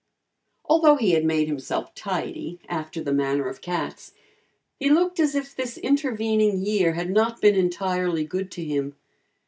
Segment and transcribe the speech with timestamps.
[0.65, 4.13] Although he had made himself tidy, after the manner of cats,
[4.79, 8.95] he looked as if this intervening year had not been entirely good to him.